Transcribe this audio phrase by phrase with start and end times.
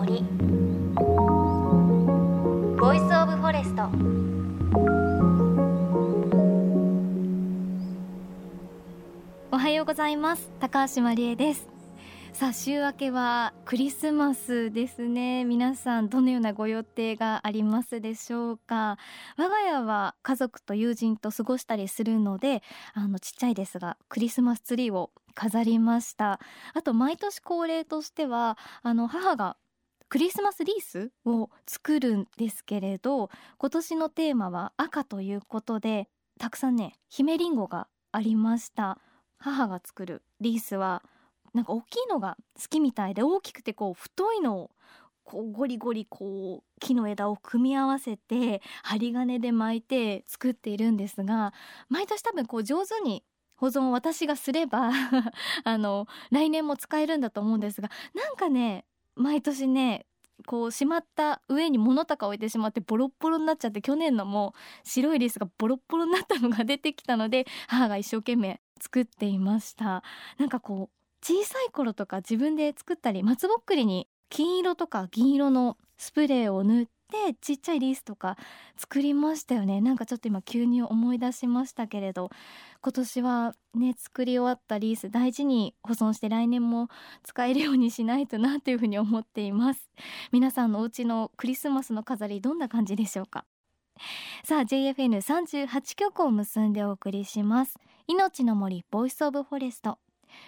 [0.00, 0.24] 森。
[2.78, 3.82] Voice of Forest
[9.52, 10.50] おはようございます。
[10.58, 11.68] 高橋万里恵です。
[12.32, 15.44] さあ週明けはクリスマスですね。
[15.44, 18.96] 皆さんどのようなご予定がありますでしょうか。
[19.36, 22.62] 我が家は家族と友人と過ごしたりするので
[22.94, 26.40] あのちっちゃいですがクリスマスツリーを飾りました。
[26.72, 29.58] あと毎年恒例としてはあの母が
[30.10, 38.98] クリスマスリースを作るんですけれど今年のテーマは赤ということでたくさんね姫リンゴがありました。
[39.38, 41.02] 母が作るリースは
[41.54, 44.70] なんか大きいのが好きみたいで大きくてこう太いのを
[45.24, 51.54] こうゴリゴリこう木の枝を組み合わせて針金で巻いて作っているんですが
[51.88, 53.24] 毎年多分こう上手に
[53.56, 54.90] 保存を私がすれば
[55.64, 58.84] あの来年も使えるんだと思うんですがなんかね
[59.16, 60.06] 毎年ね
[60.46, 70.02] こうしまった上に物とか置いてしまってボロッボロになっちゃって去年のも白いリスがボロッボロになったのが出てきたので 母が一生懸命作っていました。
[70.38, 78.36] なんかこう小さい頃とか自分で作ったり松ぼっくりに金色とか銀色のスプレーを塗ってちっちゃいリースとか
[78.76, 79.80] 作りましたよね。
[79.80, 82.30] なんかちょっと今急に思い出しましたけれど
[82.82, 86.88] 今年はね作り終わったリース大事に保存して来年も
[87.22, 89.90] 使えるようにしないとなというふうに思っています。
[90.32, 93.44] 皆さんのお家のクリスマスの飾りどんな感じでしょうか？
[94.44, 97.74] さあ JFN38 曲を結んでお送りします。
[98.06, 99.98] 命の森 Voice of Forest。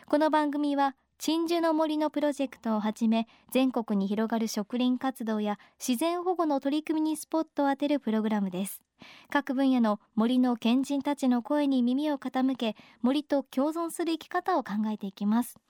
[0.06, 8.82] この番組は鎮守の森のプロジェクトをはじめ全国に広がる植林活動や自然保護の取り組みにスポットを当てるプログラムです。
[9.30, 15.60] 各分野の森の賢人たちの声に耳を傾け森と共存する生き方を考えていきます。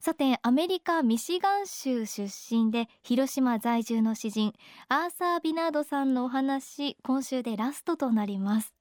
[0.00, 4.52] さてアメリカミシガン州出身で広島在住の詩人
[4.90, 8.74] アーサー・ビナードさんのお話今週でラストとなります。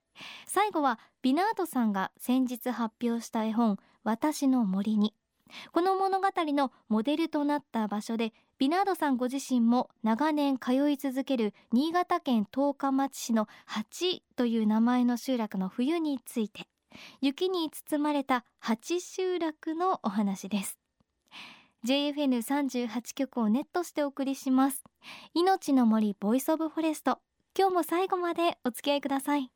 [0.45, 5.13] 最後はビナードさんが先日発表した絵本私の森に。
[5.71, 16.67] この物語のモデルとなった場所でビナードさんご自身も長年通い続ける新潟県十日町市の八という名前の集落の冬について
[17.21, 20.79] 雪に包まれた八集落のお話です。
[21.85, 24.83] JFN38 曲をネットしてお送りします。
[25.33, 27.19] 命の森 Voice of Forest。
[27.57, 29.51] 今日も最後までお付き合いください。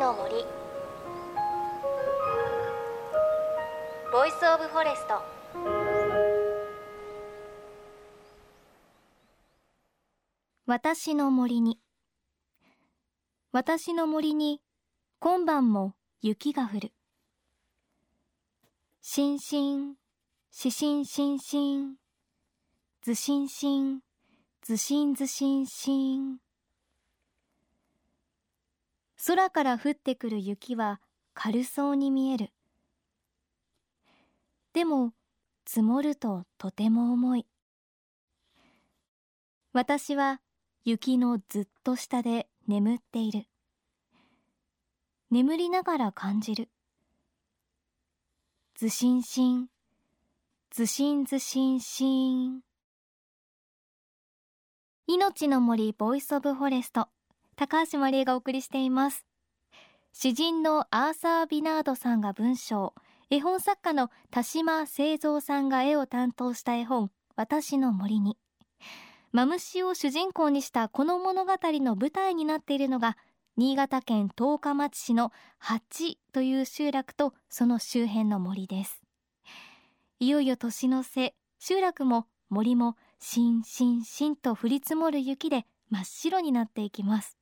[0.00, 0.46] の森。
[4.10, 5.22] Voice of Forest
[10.64, 11.78] 私の森に。
[13.52, 14.62] 私の森に
[15.18, 16.92] 今晩も雪が降る。
[19.02, 19.96] しんしん
[20.50, 21.96] ししんしんしん
[23.02, 24.00] ずしんしん
[24.62, 26.38] ずしんずしんしん
[29.26, 31.00] 空から降ってくる雪は
[31.34, 32.50] 軽そうに見える。
[34.72, 35.12] でも
[35.66, 37.46] 積もるととても重い。
[39.72, 40.40] 私は
[40.84, 43.46] 雪のずっと下で眠っている。
[45.30, 46.70] 眠りながら感じる。
[48.74, 49.68] ずしんしん。
[50.70, 52.62] ずしんずしんしん。
[55.06, 57.08] 命の森 Voice of Forest。
[57.60, 59.26] 高橋万里恵がお送りしています。
[60.14, 62.94] 詩人のアーサー・ビナードさんが文章。
[63.28, 68.38] 絵本作家の田島清三さんが絵を担当した絵本私の森に。
[69.32, 73.18] マムシを主人公にしたこの物語の舞台になっているのが
[73.58, 79.02] 新潟県十日町市の八という集落とその周辺の森です。
[80.18, 87.39] いよいよ年の瀬集落も森もしんしんしんと降り積もる雪で真っ白になっていきます。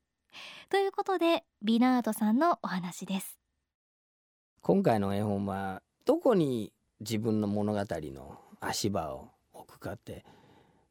[0.70, 3.38] ということでビナードさんのお話です
[4.60, 10.24] 今回の絵本はどこに自分の物語の足場を置くかって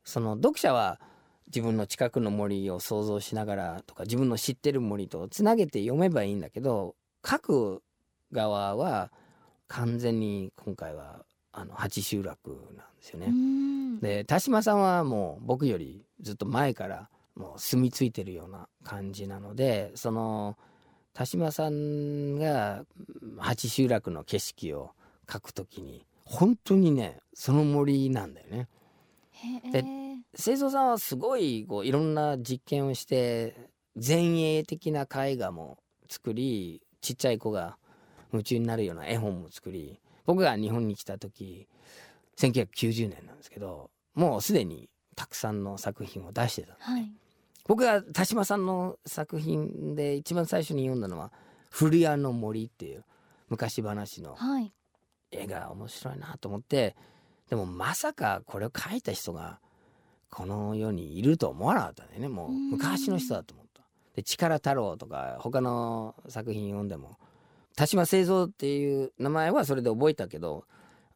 [0.04, 1.00] その読者は
[1.48, 6.95] 自分の近くの森を想像しながらとか自分の知ってる森とつなげて読めばいいんだけど
[7.25, 7.84] 書く
[8.31, 9.12] 側は
[9.68, 13.31] 完全に今回はあの八集落なんですよね。
[14.01, 20.57] で田島さんはもう僕よりずっと前からもう住み着いてるような感じなのでその
[21.13, 22.84] 田島さんが
[23.38, 24.92] 八集落の景色を
[25.28, 28.68] 描くときに本当にねその森なんだよね。
[29.72, 29.86] で
[30.36, 33.56] 清三さんはすごいこういろんな実験をして
[33.95, 35.78] 前衛的な絵画も
[36.10, 37.78] 作りちっちゃい子が
[38.31, 41.68] 夢中になるような絵本も作り僕が日本に来た時
[42.38, 47.12] 1990年なんですけどもうすでにたくさんの作品を出してた、はい、
[47.68, 51.31] 僕が田島さんの作品で一番最初に読んだのは
[51.69, 53.04] 「古谷の森」っていう
[53.50, 54.74] 昔話のはい、
[55.31, 56.96] 絵が面白いなと思って
[57.50, 59.60] でもまさかこれを描いた人が
[60.30, 63.84] この世にいると思わなかったんだよねもううん昔の人だと思った。
[64.16, 67.18] で力太郎とか他の作品読んでも
[67.75, 70.66] 田島清三っていう名前はそれで覚えたけど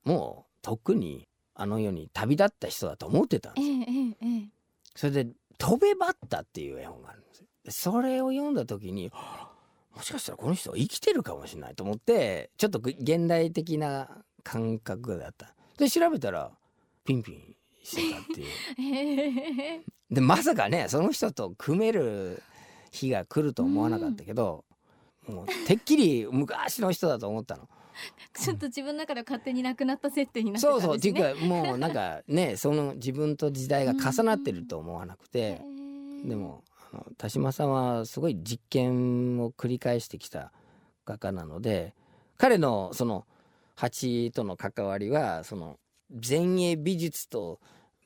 [0.04, 3.74] もうとっくにあの世に旅立った人だと思ってたんですよ。
[3.88, 4.50] えええ
[4.96, 7.48] それで「飛べバッタ」っていう絵本があるんですよ。
[7.64, 9.52] でそれを読んだ時にはあ
[9.96, 14.10] もしかしたらこの人は生きてるかもしれないと思ってちょっと現代的な
[14.44, 15.54] 感覚だった。
[15.78, 16.52] で調べたら
[17.06, 18.48] ピンピンしてたっていう。
[18.82, 22.42] ええでまさかねその人と組める
[22.92, 24.66] 日が来ると思わなかったけど、
[25.28, 27.70] もうてっきり昔の人だと思ったの。
[28.34, 31.20] ちょっと自分の中では勝手になくなった設定になってたんそうですね。
[31.20, 35.62] そうっていうかもうなんかねその自分と時代が重なってると思わなくて。
[36.24, 36.64] でも
[37.18, 40.52] 田島さんはすごい実験を繰り返してきた
[41.06, 41.94] 画家なので
[42.38, 43.26] 彼のその
[43.76, 45.80] 蜂との関わりはその
[46.12, 47.60] 前衛美術と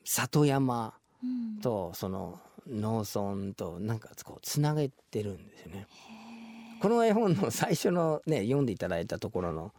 [0.04, 5.86] 里山うんとその農村となんかこうつなげてるんですよね。
[6.86, 9.72] この絵本の最初のね読んでいただいたところの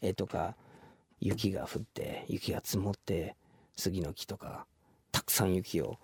[0.00, 0.54] 絵とか
[1.18, 3.34] 雪が降って雪が積もって
[3.74, 4.64] 杉の木とか
[5.10, 5.98] たくさん雪を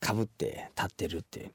[0.00, 1.52] かぶって立ってるって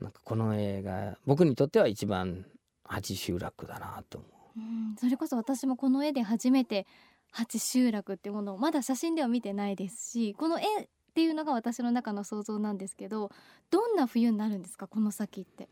[0.00, 2.44] なんかこの絵が僕にとっては一番
[2.82, 4.26] 八集落だなと思
[4.56, 4.60] う。
[4.60, 6.88] んそれこそ私もこの絵で初めて
[7.30, 10.66] 八集落っていうものをまだ写真では見てないですしこの絵っ
[11.14, 13.30] ていうのが私の中の想像なんですけど
[13.70, 15.68] どんな冬になるんですかこの先って？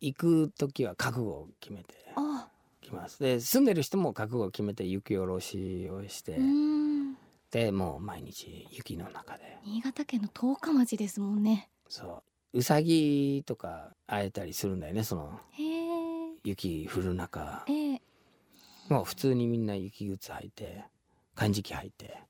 [0.00, 2.48] 行く時は覚悟を決めてあ。
[2.80, 3.18] きます。
[3.22, 7.16] で住んでる人も覚悟を決めて雪下ろしをして、うん。
[7.50, 9.58] でもう毎日雪の中で。
[9.64, 11.68] 新潟県の十日町ですもんね。
[11.88, 12.22] そ
[12.52, 12.58] う。
[12.58, 15.38] うさぎとか会えたりするんだよねその
[16.44, 17.64] 雪降る中。
[17.68, 18.02] ええ。
[18.88, 20.84] もう普通にみんな雪靴履いて
[21.34, 22.22] 漢字機履いて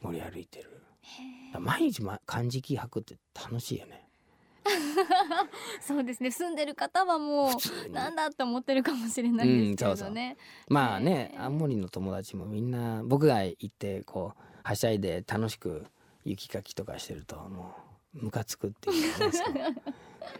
[0.00, 0.70] 森歩いてる。
[1.60, 4.03] 毎日、ま、漢字機履くって楽しいよね
[5.80, 6.30] そうですね。
[6.30, 10.36] 住んでる方はもうなんだって思ってるかもしれないですけれどね、
[10.68, 15.86] まあねへー青森の友達もみんな僕が行ってこうはしゃいで楽しく
[16.24, 17.74] 雪かきとかしてるとも
[18.14, 19.54] うムカつくっていうねそう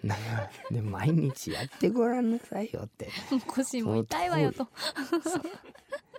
[0.02, 3.10] なんかで毎日やってごらんなさいよって。
[3.46, 4.66] 腰も痛いわよと。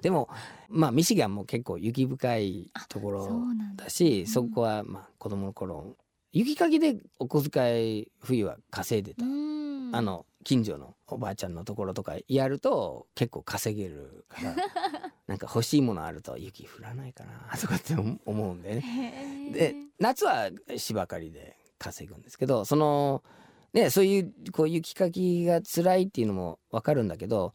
[0.01, 0.29] でも
[0.69, 3.41] まあミシガンも結構雪深いとこそろ
[3.77, 5.95] だだし、うんそこはまあ子供の頃
[6.35, 9.95] 雪かきでお小遣い冬は稼いでた、うん。
[9.95, 14.55] あの近所のおばあちゃんのところとかやると結構稼げるから
[15.27, 17.95] なんか欲しいものあると雪降らないかなとかって
[18.25, 19.51] 思うんでね。
[19.53, 23.23] で夏は芝刈りで稼ぐんですけどその
[23.71, 27.53] ねそういうこう雪かきが辛いっていうのもわかるんだけど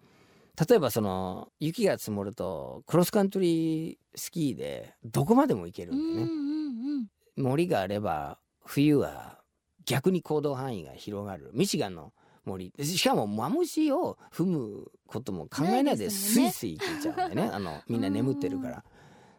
[0.69, 6.33] 例えばその雪が積もるとクロスカントリースキーでどこまでも行けるうんんだよね。
[6.33, 6.39] うん
[7.37, 7.45] うん。
[7.45, 8.39] 森があれば
[8.71, 9.41] 冬は
[9.85, 11.51] 逆に行動範囲が広がる。
[11.53, 12.13] ミシガンの
[12.45, 12.73] 森。
[12.81, 17.43] しかもマムシを踏むことも考えないでスイスイ行けちゃうんだよね。
[17.53, 18.85] あのみんな眠ってるから。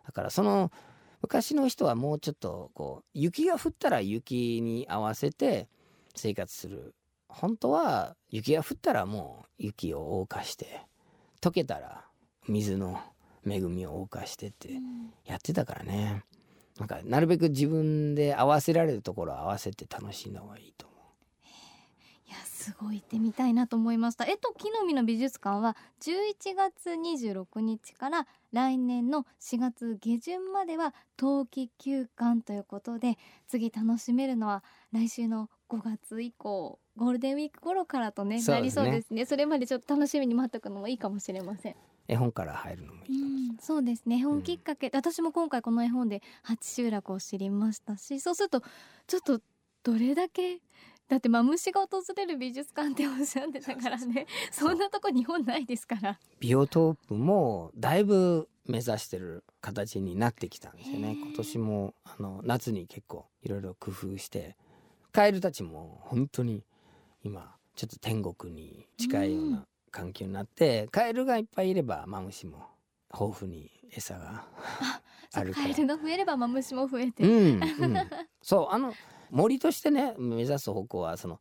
[0.06, 0.70] だからその
[1.22, 5.70] 昔の人はもうちょっとこう雪が降ったら雪に合わせて
[6.14, 6.94] 生活する。
[7.30, 10.86] 本当は雪が降ったらもう雪を謳歌して
[11.40, 12.06] 溶けたら
[12.50, 13.00] 水の
[13.48, 15.14] 恵みを謳歌してってうん。
[15.24, 16.26] やってたからね
[16.78, 20.96] なんかなるべく自分で合わせられるところを合わせて楽しんだ方がいいと思
[22.30, 24.26] いやすごい行ってみたいなと思いました。
[24.26, 34.64] 絵と木の実の美術館は11月26日から来年の4月下旬までは冬季休館ということで次楽しめるのは
[34.94, 39.26] 来週の5月以降ゴールデンウィーク頃からとねなりそうですね。
[39.26, 41.74] それまでちょっと楽しみに待っておくのもいいかもしれません。
[41.74, 41.76] う
[42.12, 44.18] 絵本から入るのもいいかもしれない、うん、そうですね。
[44.18, 48.62] 絵本きっかけ、私も今回この絵本で八集落を知りましたしそうすると
[49.08, 49.42] ちょっと
[49.84, 50.60] どれだけ
[51.08, 54.28] だってマムシが訪れる美術館っておっしゃってたからね。
[54.50, 56.18] そんなとこ日本ないですから。
[56.40, 61.18] ビオトープもだいぶ目指してる形になってきたんですよね。
[61.22, 64.56] 今年もあの夏に結構いろいろ工夫して
[65.12, 66.64] カエルたちも本当に
[67.24, 72.66] 今ちょっと天国に近いよううな環境になって、カエルがいっぱいいればマムシも
[73.14, 74.46] 豊富に餌が
[75.34, 75.66] あ るから。
[75.68, 77.96] カエルが増えればマムシも増えて、うん、うん、
[78.42, 78.94] そうあの
[79.30, 81.40] 森としてね目指す方向はその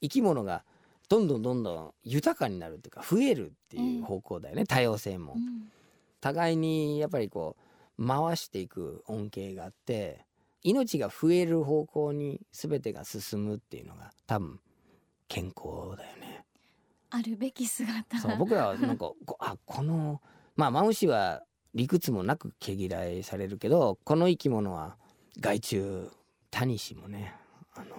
[0.00, 0.64] 生き物が
[1.08, 5.34] どんどんどんどん豊かになるっていうか増えるっていう方向だよね、多様性も。
[5.36, 5.70] うん。
[6.20, 7.56] 互いにやっぱりこ
[7.98, 10.26] う回していく恩恵があって
[10.62, 14.60] 命が増える方向に全てが進むっていうのが多分
[15.28, 16.35] 健康だよね。
[17.10, 18.18] あるべき姿。
[18.18, 20.20] そう僕らはなんかこあこの
[20.56, 21.42] まあマムシは
[21.74, 24.96] 理屈もなく毛嫌いされるけどこの生き物は
[25.40, 26.10] 害虫
[26.50, 27.34] タニシもね
[27.74, 27.96] あの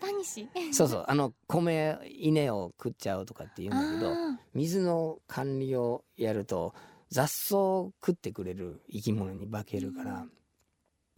[0.00, 0.48] タニシ？
[0.72, 6.74] そうそうあの米稲を食っちゃうとかって言うんだけどあ水の管理をやると
[7.10, 10.30] 雑草を食ってくれる生き物に化けるから、うん。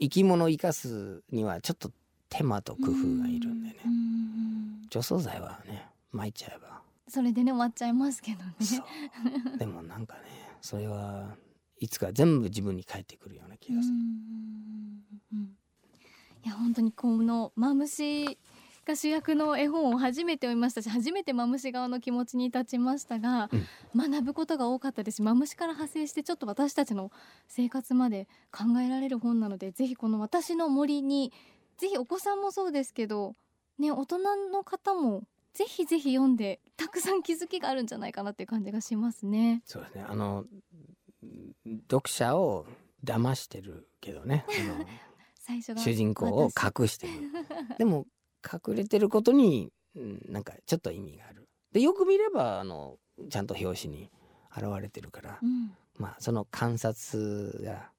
[0.00, 1.90] 生き物を生かすにはちょっと
[2.28, 3.76] 手間とー工夫がいるんでね、
[4.88, 6.79] 除草剤はね撒いちゃえば
[7.10, 8.54] それでね終わっちゃいますけどね。
[9.58, 10.20] でもなんかね
[10.60, 11.36] それは
[11.78, 14.00] いつか全部自分に返ってくるような気がする、うん
[15.32, 15.56] うん
[16.42, 18.38] いや本当にこのマムシ
[18.86, 23.50] が主役の絵本を初めて読みましたし初めてマムシ側の気持ちに立ちましたが、
[23.94, 25.16] 学ぶことが多かったです。
[25.16, 27.12] しマムシから派生してちょっと私たちの
[27.46, 31.32] 生活まで考えられる本なのでぜひこの「私の森に」
[31.76, 33.36] ぜひお子さんもそうですけど
[33.78, 34.18] ね大人
[34.50, 39.62] の方もぜひぜひ読んでたくさん気づきがあるんじゃないかなっていう感じがしますね。
[39.64, 40.04] そうですね。
[40.08, 40.44] あの
[41.90, 42.66] 読者を
[43.04, 44.44] 騙してるけどね。
[44.48, 44.52] あ
[45.34, 47.12] 最初主人公を隠してる。
[47.78, 48.06] でも
[48.44, 51.48] 隠れてることに、うんなんかちょっと意味がある。
[51.72, 54.10] でよく見ればあのちゃんと表紙に
[54.56, 55.72] 現れてるから、うん。
[55.96, 57.90] まあその観察が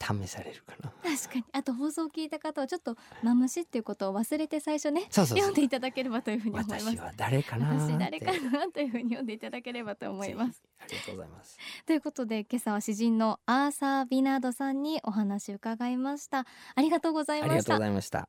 [0.00, 0.90] 試されるかな。
[1.16, 1.44] 確かに。
[1.52, 5.38] あと放送を聞いた方はちょっとマムシっていうことを忘れて最初ねそうそうそう。
[5.38, 6.84] 読んでいただければというふうに思います。
[6.84, 10.62] 私は誰かな私誰かなというふうに読んでいただければと思います。
[10.80, 11.58] ありがとうございます。
[11.86, 16.46] ということで今朝は詩人のアーサー・ビナードさんにお話を伺いました。
[16.74, 18.28] ありがとうございありがとうごましたざい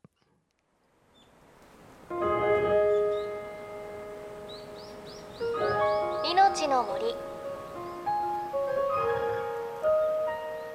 [6.24, 7.27] 命の森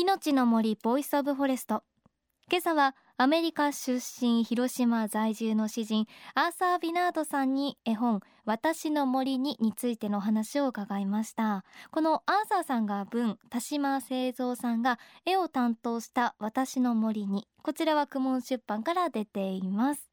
[0.00, 1.82] 命の森 Voice of Forest。
[2.48, 11.64] 今朝はアメリカ出身広島在住の詩人アーサー・ビナードさんに絵本私の森にについての話を伺いました。
[11.90, 20.08] このアーサーさんが文、田島征三さんが絵を担当した私の森にこちらは公文出版から出ています。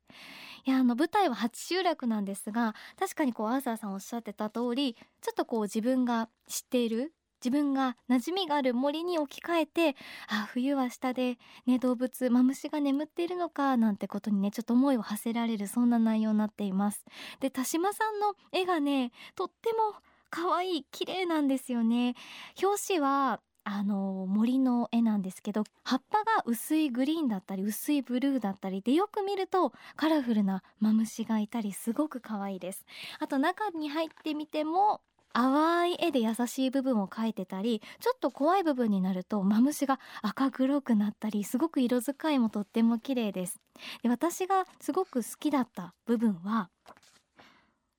[0.65, 7.13] いやあの舞台は八集落なんですが確かにこうアーサーさんおっしゃってた通りちょっとこう自分が知っている
[7.45, 9.95] 自分が馴染みがある森に置き換えて
[10.27, 11.37] あ冬は下で、
[11.67, 17.05] ね、動物マムシが眠っているのかなんてことにねちょっと思いを馳せられるそんな内容になっています。
[17.41, 22.15] で田島さんの絵がねとっても可愛い綺麗なんですよね。
[22.63, 32.85] 表紙はあの森の絵なんですけど葉っぱが薄いグリーンだったり薄いブルーだったりでよく見るとカラフルなマムシがいたりすごく可愛いです。
[33.19, 35.01] あと中に入ってみても
[35.35, 43.59] 淡い絵で優しい部分を描いてたりちょっと怖い部分になるとマムシが赤黒くなったりすごく色使いもとっても綺麗です。
[44.01, 46.69] で私がすごく好きだった部分は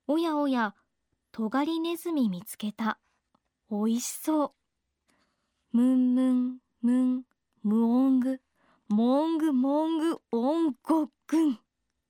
[0.07, 0.73] おやおや
[1.31, 2.97] トガリネズミ見つけた。
[3.69, 5.77] おいしそう。
[5.77, 7.23] ムンムンムン
[7.61, 8.39] ムオング
[8.89, 11.59] モングモングオンゴッグン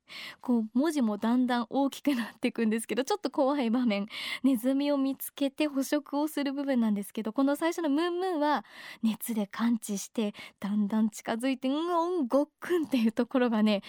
[0.41, 4.07] こう文字もだんだん大きくなっていくんですけどちょっと怖い場面。
[4.43, 8.65] ネズミを見つけて捕食をする部分なんですけどこの最初のムンムンは
[9.03, 11.73] 熱で感知してだんだん近づいてう
[12.21, 13.81] んごっくんっていうところがね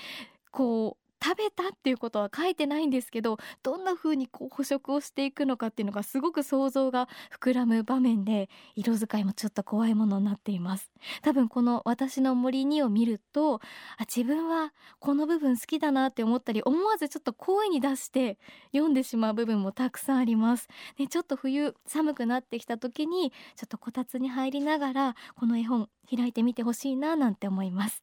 [0.50, 7.08] こう食べたっていうことは書いてないんですけどどんな風にこう捕食をしていくのかっていうのがすごく想像が
[7.40, 10.90] 膨らむ場面で色使いもちょっと怖いものになっています。
[11.22, 13.60] 多分この私の森にを見るとあ
[14.00, 18.38] 自分はこの部分好きだなって思ったり思わずちょっと声に出して
[18.72, 20.68] 読んでしまう部分もたくさんあります。
[20.98, 28.02] ね、ちょっと冬寒くなってきた時にちょっとこたつに入りながらこの絵本開いてみてほしいななんて思います。